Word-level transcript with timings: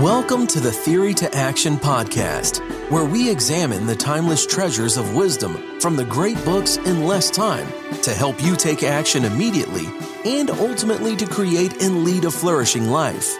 Welcome 0.00 0.46
to 0.46 0.60
the 0.60 0.72
Theory 0.72 1.12
to 1.12 1.30
Action 1.34 1.76
podcast, 1.76 2.60
where 2.90 3.04
we 3.04 3.30
examine 3.30 3.86
the 3.86 3.94
timeless 3.94 4.46
treasures 4.46 4.96
of 4.96 5.14
wisdom 5.14 5.78
from 5.78 5.94
the 5.94 6.06
great 6.06 6.42
books 6.42 6.78
in 6.78 7.04
less 7.04 7.30
time 7.30 7.66
to 8.00 8.14
help 8.14 8.42
you 8.42 8.56
take 8.56 8.82
action 8.82 9.26
immediately 9.26 9.84
and 10.24 10.48
ultimately 10.48 11.16
to 11.16 11.26
create 11.26 11.82
and 11.82 12.02
lead 12.02 12.24
a 12.24 12.30
flourishing 12.30 12.86
life. 12.86 13.36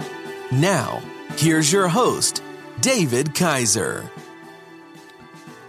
Now, 0.53 1.00
here's 1.39 1.73
your 1.73 1.89
host, 1.89 2.43
David 2.82 3.35
Kaiser. 3.35 4.11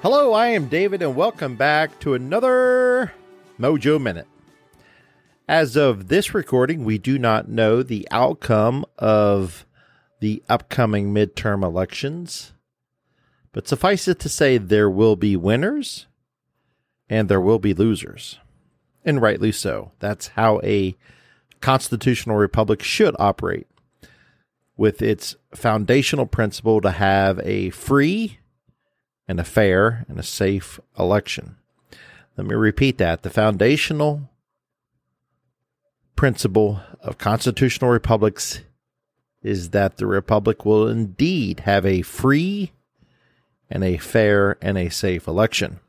Hello, 0.02 0.34
I 0.34 0.48
am 0.48 0.68
David, 0.68 1.02
and 1.02 1.16
welcome 1.16 1.56
back 1.56 2.02
to 2.02 2.16
another 2.16 3.14
Mojo 3.58 3.98
Minute. 3.98 4.28
As 5.48 5.78
of 5.78 6.10
this 6.10 6.34
recording, 6.34 6.84
we 6.84 6.98
do 6.98 7.18
not 7.18 7.48
know 7.48 7.82
the 7.82 8.06
outcome 8.12 8.86
of 8.98 9.66
the 10.22 10.42
upcoming 10.48 11.14
midterm 11.14 11.64
elections. 11.64 12.54
But 13.52 13.68
suffice 13.68 14.08
it 14.08 14.20
to 14.20 14.30
say, 14.30 14.58
there 14.58 14.90
will 14.90 15.18
be 15.18 15.36
winners 15.36 16.08
and 17.10 17.28
there 17.28 17.42
will 17.42 17.60
be 17.60 17.74
losers. 17.74 18.40
And 19.04 19.22
rightly 19.22 19.52
so. 19.52 19.92
That's 20.00 20.30
how 20.30 20.62
a 20.64 20.96
constitutional 21.60 22.38
republic 22.38 22.82
should 22.82 23.16
operate, 23.20 23.68
with 24.78 25.02
its 25.02 25.36
foundational 25.54 26.26
principle 26.26 26.82
to 26.82 26.92
have 26.92 27.40
a 27.44 27.72
free 27.72 28.40
and 29.28 29.40
a 29.40 29.44
fair 29.44 30.06
and 30.08 30.20
a 30.20 30.24
safe 30.24 30.80
election. 30.98 31.58
Let 32.38 32.48
me 32.48 32.56
repeat 32.56 32.98
that. 33.00 33.24
The 33.24 33.30
foundational 33.30 34.30
principle 36.16 36.82
of 37.02 37.18
constitutional 37.18 37.90
republics 37.90 38.62
is 39.44 39.72
that 39.72 39.98
the 39.98 40.08
Republic 40.08 40.66
will 40.66 40.88
indeed 40.88 41.62
have 41.62 41.86
a 41.86 42.02
free 42.02 42.72
and 43.70 43.84
a 43.84 43.98
fair 43.98 44.58
and 44.62 44.78
a 44.78 44.90
safe 44.90 45.28
election. 45.28 45.80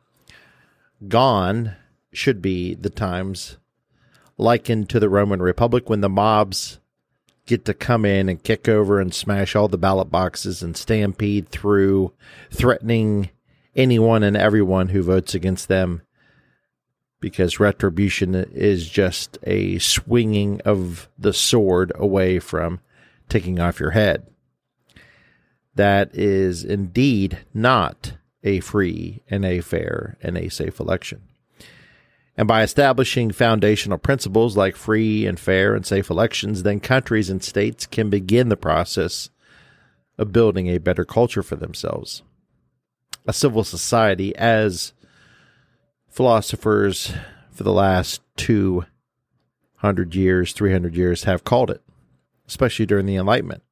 Gone 1.08 1.77
should 2.12 2.41
be 2.41 2.75
the 2.75 2.91
times 2.91 3.56
likened 4.39 4.89
to 4.91 5.00
the 5.00 5.08
Roman 5.08 5.41
Republic 5.42 5.91
when 5.91 6.00
the 6.00 6.08
mobs 6.08 6.78
get 7.47 7.64
to 7.64 7.75
come 7.75 8.05
in 8.05 8.28
and 8.28 8.42
kick 8.42 8.69
over 8.69 9.00
and 9.00 9.12
smash 9.12 9.56
all 9.56 9.69
the 9.69 9.78
ballot 9.78 10.11
boxes 10.11 10.62
and 10.62 10.77
stampede 10.77 11.48
through, 11.48 12.12
threatening 12.50 13.30
anyone 13.75 14.23
and 14.23 14.36
everyone 14.36 14.89
who 14.89 15.03
votes 15.03 15.34
against 15.34 15.69
them 15.69 16.03
because 17.20 17.61
retribution 17.61 18.34
is 18.34 18.89
just 18.89 19.39
a 19.45 19.78
swinging 19.78 20.61
of 20.64 21.08
the 21.19 21.33
sword 21.33 21.92
away 21.95 22.39
from 22.39 22.80
taking 23.33 23.59
off 23.59 23.81
your 23.81 23.93
head. 23.93 24.27
That 25.75 26.15
is 26.15 26.65
indeed 26.65 27.39
not 27.55 28.13
a 28.45 28.61
free 28.61 29.23
and 29.29 29.45
a 29.45 29.63
fair 29.63 30.19
and 30.23 30.37
a 30.37 30.51
safe 30.51 30.79
election. 30.79 31.23
And 32.37 32.47
by 32.47 32.63
establishing 32.63 33.31
foundational 33.31 33.97
principles 33.97 34.57
like 34.57 34.77
free 34.77 35.27
and 35.27 35.41
fair 35.41 35.75
and 35.75 35.87
safe 35.87 36.11
elections, 36.11 36.63
then 36.63 36.79
countries 36.81 37.31
and 37.31 37.43
states 37.43 37.87
can 37.87 38.11
begin 38.11 38.51
the 38.51 38.57
process 38.57 39.31
of 40.19 40.33
building 40.33 40.69
a 40.69 40.79
better 40.79 41.05
culture 41.05 41.43
for 41.43 41.57
themselves. 41.57 42.23
A 43.27 43.33
civil 43.33 43.65
society, 43.65 44.37
as 44.37 44.93
philosophers 46.09 47.15
for 47.51 47.63
the 47.65 47.73
last 47.73 48.21
200 48.37 50.15
years, 50.15 50.53
300 50.53 50.95
years 50.95 51.25
have 51.25 51.45
called 51.45 51.71
it 51.71 51.83
especially 52.53 52.84
during 52.84 53.06
the 53.06 53.17
Enlightenment. 53.17 53.62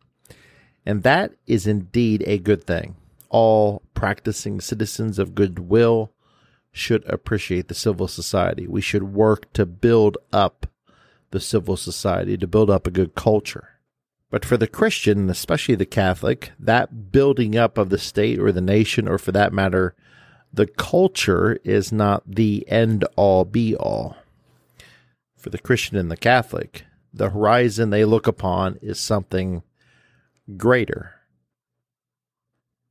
And 0.86 1.02
that 1.02 1.32
is 1.46 1.66
indeed 1.66 2.24
a 2.26 2.38
good 2.38 2.64
thing. 2.64 2.96
All 3.28 3.82
practicing 3.92 4.58
citizens 4.58 5.18
of 5.18 5.34
goodwill 5.34 6.12
should 6.72 7.04
appreciate 7.04 7.68
the 7.68 7.74
civil 7.74 8.08
society. 8.08 8.66
We 8.66 8.80
should 8.80 9.02
work 9.02 9.52
to 9.52 9.66
build 9.66 10.16
up 10.32 10.66
the 11.30 11.40
civil 11.40 11.76
society, 11.76 12.38
to 12.38 12.46
build 12.46 12.70
up 12.70 12.86
a 12.86 12.90
good 12.90 13.14
culture. 13.14 13.68
But 14.30 14.46
for 14.46 14.56
the 14.56 14.66
Christian, 14.66 15.28
especially 15.28 15.74
the 15.74 15.84
Catholic, 15.84 16.52
that 16.58 17.12
building 17.12 17.58
up 17.58 17.76
of 17.76 17.90
the 17.90 17.98
state 17.98 18.38
or 18.38 18.50
the 18.50 18.62
nation, 18.62 19.06
or 19.06 19.18
for 19.18 19.32
that 19.32 19.52
matter, 19.52 19.94
the 20.50 20.66
culture, 20.66 21.58
is 21.64 21.92
not 21.92 22.22
the 22.26 22.64
end 22.66 23.04
all 23.14 23.44
be 23.44 23.76
all. 23.76 24.16
For 25.36 25.50
the 25.50 25.58
Christian 25.58 25.98
and 25.98 26.10
the 26.10 26.16
Catholic, 26.16 26.86
the 27.12 27.30
horizon 27.30 27.90
they 27.90 28.04
look 28.04 28.26
upon 28.26 28.78
is 28.82 28.98
something 28.98 29.62
greater. 30.56 31.14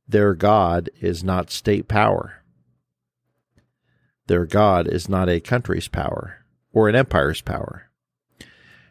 Their 0.06 0.34
God 0.34 0.90
is 1.00 1.22
not 1.22 1.50
state 1.50 1.88
power. 1.88 2.42
Their 4.26 4.46
God 4.46 4.86
is 4.88 5.08
not 5.08 5.28
a 5.28 5.40
country's 5.40 5.88
power 5.88 6.44
or 6.72 6.88
an 6.88 6.94
empire's 6.94 7.40
power. 7.40 7.90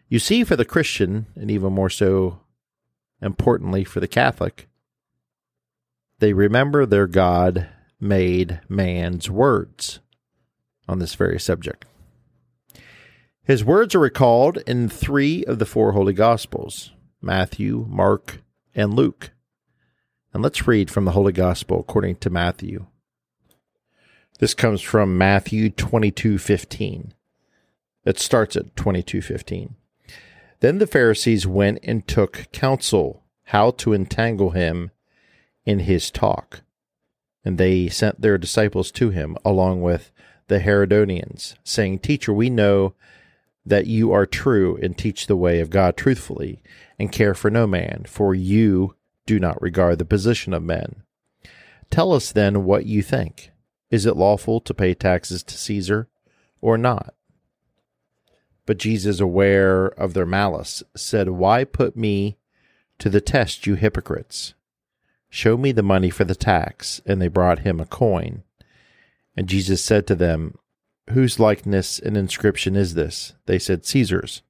You 0.07 0.19
see, 0.19 0.43
for 0.43 0.55
the 0.55 0.65
Christian, 0.65 1.27
and 1.35 1.51
even 1.51 1.73
more 1.73 1.89
so 1.89 2.39
importantly 3.21 3.83
for 3.83 3.99
the 3.99 4.07
Catholic, 4.07 4.67
they 6.19 6.33
remember 6.33 6.85
their 6.85 7.07
God 7.07 7.67
made 7.99 8.59
man's 8.67 9.29
words 9.29 9.99
on 10.87 10.99
this 10.99 11.15
very 11.15 11.39
subject. 11.39 11.85
His 13.49 13.65
words 13.65 13.95
are 13.95 13.99
recalled 13.99 14.57
in 14.67 14.89
three 14.89 15.43
of 15.45 15.57
the 15.57 15.65
four 15.65 15.93
Holy 15.93 16.13
Gospels 16.13 16.91
Matthew, 17.19 17.83
Mark, 17.89 18.43
and 18.75 18.93
Luke. 18.93 19.31
And 20.31 20.43
let's 20.43 20.67
read 20.67 20.91
from 20.91 21.05
the 21.05 21.13
Holy 21.13 21.31
Gospel 21.31 21.79
according 21.79 22.17
to 22.17 22.29
Matthew. 22.29 22.85
This 24.37 24.53
comes 24.53 24.81
from 24.81 25.17
Matthew 25.17 25.71
22:15. 25.71 27.15
It 28.05 28.19
starts 28.19 28.55
at 28.55 28.75
22:15. 28.75 29.73
Then 30.59 30.77
the 30.77 30.85
Pharisees 30.85 31.47
went 31.47 31.79
and 31.81 32.07
took 32.07 32.51
counsel 32.51 33.23
how 33.45 33.71
to 33.71 33.95
entangle 33.95 34.51
him 34.51 34.91
in 35.65 35.79
his 35.79 36.11
talk. 36.11 36.61
And 37.43 37.57
they 37.57 37.89
sent 37.89 38.21
their 38.21 38.37
disciples 38.37 38.91
to 38.91 39.09
him 39.09 39.35
along 39.43 39.81
with 39.81 40.11
the 40.49 40.59
Herodians, 40.59 41.55
saying, 41.63 41.97
Teacher, 41.97 42.31
we 42.31 42.51
know 42.51 42.93
that 43.65 43.87
you 43.87 44.11
are 44.11 44.25
true 44.25 44.77
and 44.81 44.97
teach 44.97 45.27
the 45.27 45.35
way 45.35 45.59
of 45.59 45.69
God 45.69 45.97
truthfully, 45.97 46.61
and 46.97 47.11
care 47.11 47.33
for 47.33 47.49
no 47.49 47.67
man, 47.67 48.05
for 48.07 48.33
you 48.33 48.95
do 49.25 49.39
not 49.39 49.61
regard 49.61 49.99
the 49.99 50.05
position 50.05 50.53
of 50.53 50.63
men. 50.63 51.03
Tell 51.89 52.13
us 52.13 52.31
then 52.31 52.65
what 52.65 52.85
you 52.85 53.01
think. 53.01 53.51
Is 53.89 54.05
it 54.05 54.17
lawful 54.17 54.59
to 54.61 54.73
pay 54.73 54.93
taxes 54.93 55.43
to 55.43 55.57
Caesar 55.57 56.07
or 56.61 56.77
not? 56.77 57.13
But 58.65 58.77
Jesus, 58.77 59.19
aware 59.19 59.87
of 59.87 60.13
their 60.13 60.27
malice, 60.27 60.83
said, 60.95 61.29
Why 61.29 61.63
put 61.63 61.95
me 61.95 62.37
to 62.99 63.09
the 63.09 63.21
test, 63.21 63.65
you 63.65 63.73
hypocrites? 63.73 64.53
Show 65.29 65.57
me 65.57 65.71
the 65.71 65.81
money 65.81 66.09
for 66.09 66.23
the 66.23 66.35
tax. 66.35 67.01
And 67.05 67.21
they 67.21 67.27
brought 67.29 67.59
him 67.59 67.79
a 67.79 67.85
coin. 67.85 68.43
And 69.35 69.47
Jesus 69.47 69.83
said 69.83 70.05
to 70.07 70.15
them, 70.15 70.57
Whose 71.11 71.39
likeness 71.39 71.97
and 71.97 72.15
inscription 72.15 72.75
is 72.75 72.93
this? 72.93 73.33
They 73.47 73.57
said, 73.57 73.85
Caesar's. 73.85 74.43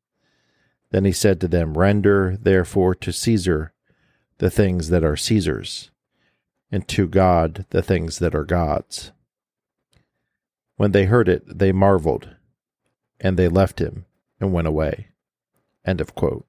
Then 0.91 1.05
he 1.05 1.11
said 1.11 1.39
to 1.39 1.47
them, 1.47 1.77
Render 1.77 2.37
therefore 2.41 2.95
to 2.95 3.13
Caesar 3.13 3.73
the 4.39 4.49
things 4.49 4.89
that 4.89 5.03
are 5.03 5.15
Caesar's, 5.15 5.91
and 6.71 6.87
to 6.87 7.07
God 7.07 7.65
the 7.69 7.81
things 7.81 8.19
that 8.19 8.35
are 8.35 8.43
God's. 8.43 9.11
When 10.75 10.91
they 10.91 11.05
heard 11.05 11.29
it, 11.29 11.59
they 11.59 11.71
marveled, 11.71 12.35
and 13.19 13.37
they 13.37 13.47
left 13.47 13.79
him 13.79 14.05
and 14.39 14.53
went 14.53 14.67
away. 14.67 15.09
End 15.85 16.01
of 16.01 16.15
quote. 16.15 16.45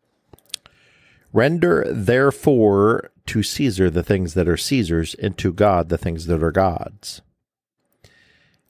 Render 1.32 1.84
therefore 1.88 3.10
to 3.26 3.42
Caesar 3.42 3.90
the 3.90 4.02
things 4.02 4.34
that 4.34 4.48
are 4.48 4.56
Caesar's, 4.56 5.14
and 5.14 5.38
to 5.38 5.52
God 5.52 5.88
the 5.88 5.98
things 5.98 6.26
that 6.26 6.42
are 6.42 6.52
God's. 6.52 7.22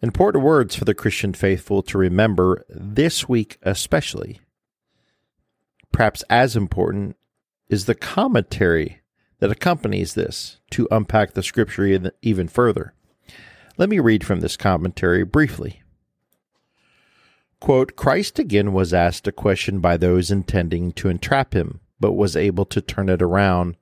Important 0.02 0.42
words 0.42 0.74
for 0.74 0.86
the 0.86 0.94
Christian 0.94 1.34
faithful 1.34 1.82
to 1.82 1.98
remember 1.98 2.64
this 2.70 3.28
week, 3.28 3.58
especially. 3.62 4.40
Perhaps 5.92 6.24
as 6.30 6.56
important 6.56 7.16
is 7.68 7.84
the 7.84 7.94
commentary 7.94 9.02
that 9.40 9.50
accompanies 9.50 10.14
this 10.14 10.58
to 10.70 10.88
unpack 10.90 11.34
the 11.34 11.42
scripture 11.42 12.12
even 12.22 12.48
further. 12.48 12.94
Let 13.76 13.90
me 13.90 13.98
read 13.98 14.24
from 14.24 14.40
this 14.40 14.56
commentary 14.56 15.22
briefly. 15.22 15.82
Quote, 17.60 17.94
Christ 17.94 18.38
again 18.38 18.72
was 18.72 18.94
asked 18.94 19.26
a 19.26 19.32
question 19.32 19.80
by 19.80 19.98
those 19.98 20.30
intending 20.30 20.92
to 20.92 21.10
entrap 21.10 21.52
him, 21.52 21.80
but 21.98 22.12
was 22.12 22.36
able 22.36 22.64
to 22.66 22.80
turn 22.80 23.10
it 23.10 23.20
around 23.20 23.76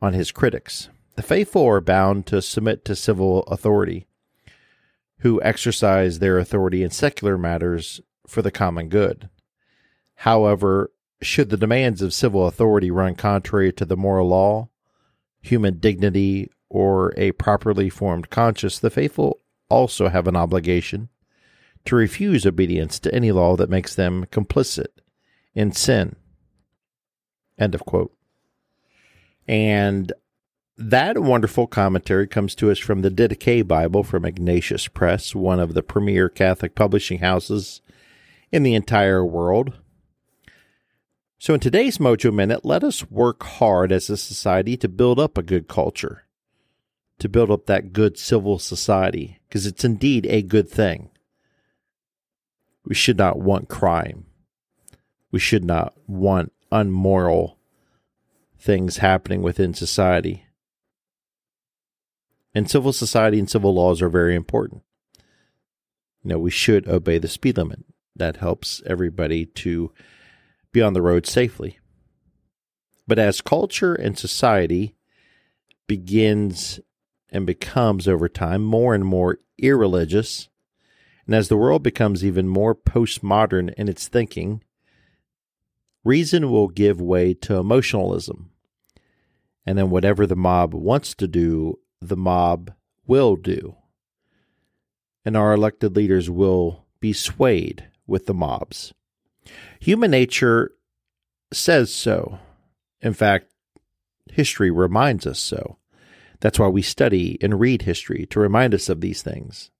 on 0.00 0.14
his 0.14 0.32
critics. 0.32 0.88
The 1.16 1.22
faithful 1.22 1.66
are 1.66 1.82
bound 1.82 2.24
to 2.26 2.40
submit 2.40 2.86
to 2.86 2.96
civil 2.96 3.42
authority 3.42 4.06
who 5.18 5.42
exercise 5.42 6.18
their 6.18 6.38
authority 6.38 6.82
in 6.82 6.90
secular 6.90 7.36
matters 7.36 8.00
for 8.26 8.42
the 8.42 8.50
common 8.50 8.88
good. 8.88 9.28
However, 10.16 10.90
should 11.20 11.50
the 11.50 11.56
demands 11.56 12.02
of 12.02 12.14
civil 12.14 12.46
authority 12.46 12.90
run 12.90 13.14
contrary 13.14 13.72
to 13.72 13.84
the 13.84 13.96
moral 13.96 14.28
law, 14.28 14.68
human 15.40 15.78
dignity, 15.78 16.50
or 16.68 17.12
a 17.16 17.32
properly 17.32 17.88
formed 17.88 18.30
conscience, 18.30 18.78
the 18.78 18.90
faithful 18.90 19.38
also 19.68 20.08
have 20.08 20.26
an 20.26 20.36
obligation 20.36 21.08
to 21.84 21.96
refuse 21.96 22.46
obedience 22.46 22.98
to 22.98 23.14
any 23.14 23.32
law 23.32 23.56
that 23.56 23.70
makes 23.70 23.94
them 23.94 24.26
complicit 24.26 24.88
in 25.54 25.72
sin. 25.72 26.16
End 27.58 27.74
of 27.74 27.84
quote. 27.84 28.14
And 29.46 30.12
that 30.78 31.18
wonderful 31.18 31.66
commentary 31.66 32.28
comes 32.28 32.54
to 32.54 32.70
us 32.70 32.78
from 32.78 33.02
the 33.02 33.10
Didache 33.10 33.66
Bible 33.66 34.04
from 34.04 34.24
Ignatius 34.24 34.86
Press, 34.86 35.34
one 35.34 35.58
of 35.58 35.74
the 35.74 35.82
premier 35.82 36.28
Catholic 36.28 36.76
publishing 36.76 37.18
houses 37.18 37.80
in 38.52 38.62
the 38.62 38.74
entire 38.74 39.24
world. 39.24 39.74
So, 41.40 41.52
in 41.54 41.60
today's 41.60 41.98
Mojo 41.98 42.32
Minute, 42.32 42.64
let 42.64 42.84
us 42.84 43.10
work 43.10 43.42
hard 43.42 43.90
as 43.90 44.08
a 44.08 44.16
society 44.16 44.76
to 44.76 44.88
build 44.88 45.18
up 45.18 45.36
a 45.36 45.42
good 45.42 45.66
culture, 45.66 46.24
to 47.18 47.28
build 47.28 47.50
up 47.50 47.66
that 47.66 47.92
good 47.92 48.16
civil 48.16 48.60
society, 48.60 49.40
because 49.48 49.66
it's 49.66 49.84
indeed 49.84 50.26
a 50.26 50.42
good 50.42 50.68
thing. 50.68 51.10
We 52.84 52.94
should 52.94 53.18
not 53.18 53.38
want 53.38 53.68
crime. 53.68 54.26
We 55.32 55.40
should 55.40 55.64
not 55.64 55.94
want 56.06 56.52
unmoral 56.70 57.58
things 58.58 58.98
happening 58.98 59.42
within 59.42 59.74
society. 59.74 60.44
And 62.54 62.70
civil 62.70 62.92
society 62.92 63.38
and 63.38 63.48
civil 63.48 63.74
laws 63.74 64.00
are 64.02 64.08
very 64.08 64.34
important. 64.34 64.82
You 66.22 66.30
know, 66.30 66.38
we 66.38 66.50
should 66.50 66.88
obey 66.88 67.18
the 67.18 67.28
speed 67.28 67.56
limit. 67.56 67.84
That 68.16 68.38
helps 68.38 68.82
everybody 68.84 69.46
to 69.46 69.92
be 70.72 70.82
on 70.82 70.92
the 70.92 71.02
road 71.02 71.26
safely. 71.26 71.78
But 73.06 73.18
as 73.18 73.40
culture 73.40 73.94
and 73.94 74.18
society 74.18 74.96
begins 75.86 76.80
and 77.30 77.46
becomes 77.46 78.08
over 78.08 78.28
time 78.28 78.62
more 78.62 78.94
and 78.94 79.04
more 79.04 79.38
irreligious, 79.58 80.48
and 81.26 81.34
as 81.34 81.48
the 81.48 81.56
world 81.56 81.82
becomes 81.82 82.24
even 82.24 82.48
more 82.48 82.74
postmodern 82.74 83.72
in 83.74 83.88
its 83.88 84.08
thinking, 84.08 84.62
reason 86.04 86.50
will 86.50 86.68
give 86.68 87.00
way 87.00 87.34
to 87.34 87.56
emotionalism. 87.56 88.50
And 89.66 89.76
then 89.76 89.90
whatever 89.90 90.26
the 90.26 90.36
mob 90.36 90.72
wants 90.72 91.14
to 91.16 91.28
do, 91.28 91.78
the 92.00 92.16
mob 92.16 92.72
will 93.06 93.36
do. 93.36 93.76
And 95.24 95.36
our 95.36 95.52
elected 95.52 95.96
leaders 95.96 96.30
will 96.30 96.86
be 97.00 97.12
swayed 97.12 97.88
with 98.06 98.26
the 98.26 98.34
mobs. 98.34 98.94
Human 99.80 100.10
nature 100.10 100.72
says 101.52 101.92
so. 101.92 102.38
In 103.00 103.14
fact, 103.14 103.50
history 104.30 104.70
reminds 104.70 105.26
us 105.26 105.38
so. 105.38 105.78
That's 106.40 106.58
why 106.58 106.68
we 106.68 106.82
study 106.82 107.38
and 107.40 107.60
read 107.60 107.82
history 107.82 108.26
to 108.30 108.40
remind 108.40 108.74
us 108.74 108.88
of 108.88 109.00
these 109.00 109.22
things. 109.22 109.70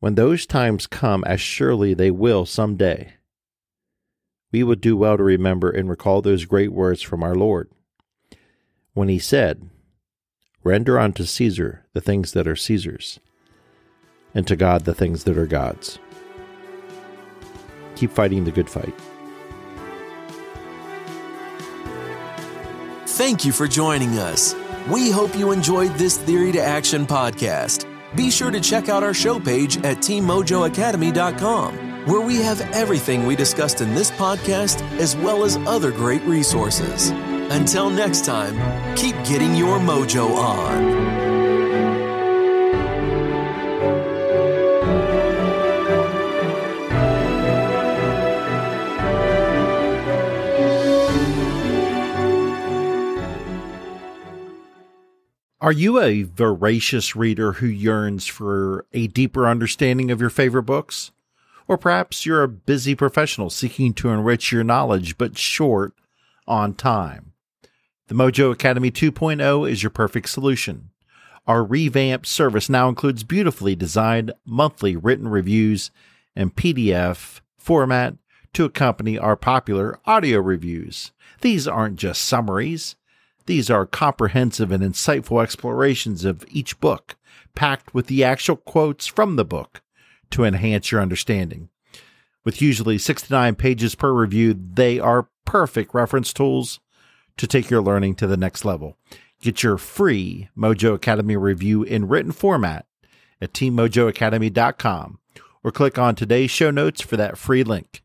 When 0.00 0.14
those 0.14 0.46
times 0.46 0.86
come, 0.86 1.24
as 1.24 1.40
surely 1.40 1.94
they 1.94 2.10
will 2.10 2.46
some 2.46 2.76
day, 2.76 3.14
we 4.52 4.62
would 4.62 4.80
do 4.80 4.96
well 4.96 5.16
to 5.16 5.22
remember 5.22 5.70
and 5.70 5.88
recall 5.88 6.22
those 6.22 6.44
great 6.44 6.72
words 6.72 7.02
from 7.02 7.22
our 7.22 7.34
Lord 7.34 7.70
when 8.94 9.08
he 9.08 9.18
said, 9.18 9.68
Render 10.68 10.98
unto 10.98 11.24
Caesar 11.24 11.86
the 11.94 12.00
things 12.02 12.32
that 12.32 12.46
are 12.46 12.54
Caesar's, 12.54 13.20
and 14.34 14.46
to 14.46 14.54
God 14.54 14.84
the 14.84 14.92
things 14.92 15.24
that 15.24 15.38
are 15.38 15.46
God's. 15.46 15.98
Keep 17.96 18.10
fighting 18.10 18.44
the 18.44 18.50
good 18.50 18.68
fight. 18.68 18.92
Thank 23.06 23.46
you 23.46 23.52
for 23.52 23.66
joining 23.66 24.18
us. 24.18 24.54
We 24.90 25.10
hope 25.10 25.34
you 25.34 25.52
enjoyed 25.52 25.94
this 25.94 26.18
Theory 26.18 26.52
to 26.52 26.60
Action 26.60 27.06
podcast. 27.06 27.86
Be 28.14 28.30
sure 28.30 28.50
to 28.50 28.60
check 28.60 28.90
out 28.90 29.02
our 29.02 29.14
show 29.14 29.40
page 29.40 29.78
at 29.78 29.96
teammojoacademy.com, 29.98 32.06
where 32.06 32.20
we 32.20 32.36
have 32.42 32.60
everything 32.74 33.24
we 33.24 33.36
discussed 33.36 33.80
in 33.80 33.94
this 33.94 34.10
podcast 34.10 34.82
as 34.98 35.16
well 35.16 35.44
as 35.44 35.56
other 35.66 35.90
great 35.90 36.22
resources. 36.24 37.10
Until 37.50 37.88
next 37.88 38.26
time, 38.26 38.56
keep 38.94 39.14
getting 39.24 39.54
your 39.54 39.78
mojo 39.78 40.36
on. 40.36 41.28
Are 55.60 55.72
you 55.72 56.00
a 56.00 56.22
voracious 56.22 57.16
reader 57.16 57.52
who 57.52 57.66
yearns 57.66 58.26
for 58.26 58.86
a 58.92 59.06
deeper 59.06 59.46
understanding 59.48 60.10
of 60.10 60.20
your 60.20 60.30
favorite 60.30 60.62
books? 60.62 61.10
Or 61.66 61.76
perhaps 61.76 62.24
you're 62.24 62.42
a 62.42 62.48
busy 62.48 62.94
professional 62.94 63.50
seeking 63.50 63.92
to 63.94 64.10
enrich 64.10 64.52
your 64.52 64.64
knowledge 64.64 65.18
but 65.18 65.36
short 65.36 65.94
on 66.46 66.74
time. 66.74 67.32
The 68.08 68.14
Mojo 68.14 68.50
Academy 68.50 68.90
2.0 68.90 69.70
is 69.70 69.82
your 69.82 69.90
perfect 69.90 70.30
solution. 70.30 70.88
Our 71.46 71.62
revamped 71.62 72.26
service 72.26 72.70
now 72.70 72.88
includes 72.88 73.22
beautifully 73.22 73.76
designed 73.76 74.32
monthly 74.46 74.96
written 74.96 75.28
reviews 75.28 75.90
and 76.34 76.56
PDF 76.56 77.42
format 77.58 78.14
to 78.54 78.64
accompany 78.64 79.18
our 79.18 79.36
popular 79.36 80.00
audio 80.06 80.40
reviews. 80.40 81.12
These 81.42 81.68
aren't 81.68 81.96
just 81.96 82.24
summaries. 82.24 82.96
These 83.44 83.68
are 83.68 83.84
comprehensive 83.84 84.72
and 84.72 84.82
insightful 84.82 85.42
explorations 85.42 86.24
of 86.24 86.46
each 86.48 86.80
book, 86.80 87.14
packed 87.54 87.92
with 87.92 88.06
the 88.06 88.24
actual 88.24 88.56
quotes 88.56 89.06
from 89.06 89.36
the 89.36 89.44
book 89.44 89.82
to 90.30 90.44
enhance 90.44 90.90
your 90.90 91.02
understanding. 91.02 91.68
With 92.42 92.62
usually 92.62 92.96
69 92.96 93.54
pages 93.56 93.94
per 93.94 94.14
review, 94.14 94.58
they 94.58 94.98
are 94.98 95.28
perfect 95.44 95.92
reference 95.92 96.32
tools 96.32 96.80
to 97.38 97.46
take 97.46 97.70
your 97.70 97.80
learning 97.80 98.14
to 98.16 98.26
the 98.26 98.36
next 98.36 98.64
level. 98.64 98.96
Get 99.40 99.62
your 99.62 99.78
free 99.78 100.48
Mojo 100.56 100.94
Academy 100.94 101.36
review 101.36 101.82
in 101.82 102.08
written 102.08 102.32
format 102.32 102.86
at 103.40 103.52
teammojoacademy.com 103.52 105.18
or 105.64 105.70
click 105.70 105.98
on 105.98 106.14
today's 106.14 106.50
show 106.50 106.70
notes 106.70 107.00
for 107.00 107.16
that 107.16 107.38
free 107.38 107.62
link. 107.62 108.02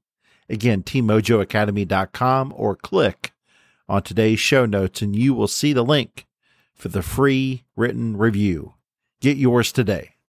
Again, 0.50 0.84
teammojoacademy.com 0.84 2.54
or 2.56 2.76
click 2.76 3.34
on 3.90 4.04
today's 4.04 4.40
show 4.40 4.66
notes, 4.66 5.02
and 5.02 5.16
you 5.16 5.34
will 5.34 5.48
see 5.48 5.74
the 5.74 5.84
link 5.84 6.26
for 6.74 6.90
the 6.90 7.02
free 7.02 7.64
written 7.76 8.18
review. 8.18 8.74
Get 9.22 9.38
yours 9.38 9.72
today. 9.72 10.13